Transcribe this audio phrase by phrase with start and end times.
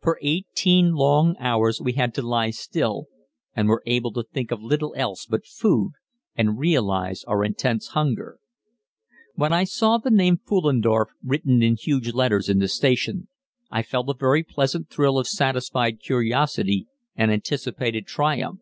[0.00, 3.06] For eighteen long hours we had to lie still,
[3.56, 5.94] and were able to think of little else but food,
[6.36, 8.38] and realize our intense hunger.
[9.34, 13.26] When I saw the name Pfullendorf written in huge letters in the station,
[13.68, 16.86] I felt a very pleasant thrill of satisfied curiosity
[17.16, 18.60] and anticipated triumph.